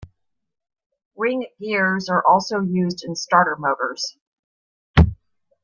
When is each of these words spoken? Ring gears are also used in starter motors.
Ring 1.15 1.45
gears 1.59 2.09
are 2.09 2.25
also 2.25 2.59
used 2.61 3.03
in 3.05 3.15
starter 3.15 3.55
motors. 3.55 4.17